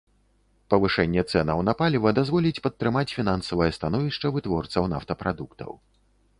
Павышэнне 0.73 1.23
цэнаў 1.33 1.61
на 1.67 1.75
паліва 1.81 2.09
дазволіць 2.19 2.63
падтрымаць 2.69 3.13
фінансавае 3.19 3.71
становішча 3.79 4.35
вытворцаў 4.39 4.83
нафтапрадуктаў. 4.95 5.71